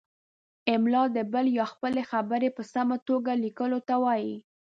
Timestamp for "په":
2.57-2.63